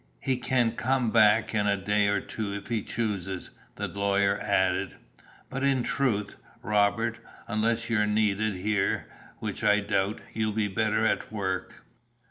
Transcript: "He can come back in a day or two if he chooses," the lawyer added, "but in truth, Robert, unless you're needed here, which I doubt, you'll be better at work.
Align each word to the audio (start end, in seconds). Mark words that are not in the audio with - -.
"He 0.19 0.37
can 0.37 0.71
come 0.71 1.11
back 1.11 1.53
in 1.53 1.67
a 1.67 1.77
day 1.77 2.07
or 2.07 2.19
two 2.19 2.53
if 2.53 2.69
he 2.69 2.81
chooses," 2.81 3.51
the 3.75 3.87
lawyer 3.87 4.39
added, 4.39 4.95
"but 5.47 5.63
in 5.63 5.83
truth, 5.83 6.37
Robert, 6.63 7.19
unless 7.47 7.87
you're 7.87 8.07
needed 8.07 8.55
here, 8.55 9.05
which 9.37 9.63
I 9.63 9.79
doubt, 9.79 10.21
you'll 10.33 10.53
be 10.53 10.67
better 10.67 11.05
at 11.05 11.31
work. 11.31 11.85